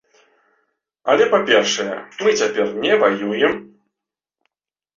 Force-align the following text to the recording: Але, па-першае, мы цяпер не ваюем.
Але, 1.13 1.27
па-першае, 1.33 1.99
мы 2.21 2.35
цяпер 2.41 2.67
не 2.89 2.93
ваюем. 3.07 3.55